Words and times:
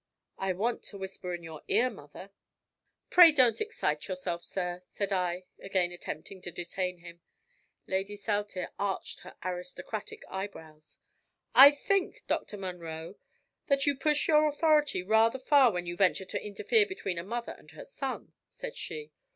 "I 0.39 0.51
want 0.53 0.81
to 0.85 0.97
whisper 0.97 1.31
in 1.35 1.43
your 1.43 1.61
ear, 1.67 1.91
mother." 1.91 2.31
"Pray 3.11 3.31
don't 3.31 3.61
excite 3.61 4.07
yourself, 4.07 4.43
sir," 4.43 4.81
said 4.87 5.11
I, 5.13 5.43
again 5.59 5.91
attempting 5.91 6.41
to 6.41 6.49
detain 6.49 6.97
him. 6.97 7.21
Lady 7.85 8.15
Saltire 8.15 8.71
arched 8.79 9.19
her 9.19 9.35
aristocratic 9.43 10.23
eyebrows. 10.27 10.97
"I 11.53 11.69
think, 11.69 12.23
Dr. 12.27 12.57
Munro, 12.57 13.17
that 13.67 13.85
you 13.85 13.95
push 13.95 14.27
your 14.27 14.47
authority 14.47 15.03
rather 15.03 15.37
far 15.37 15.71
when 15.71 15.85
you 15.85 15.95
venture 15.95 16.25
to 16.25 16.43
interfere 16.43 16.87
between 16.87 17.19
a 17.19 17.23
mother 17.23 17.51
and 17.51 17.69
her 17.69 17.85
son," 17.85 18.33
said 18.49 18.75
she. 18.75 19.11